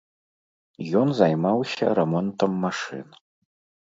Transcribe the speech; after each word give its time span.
Ён 1.01 1.07
займаўся 1.19 1.91
рамонтам 1.99 2.51
машын. 2.63 3.07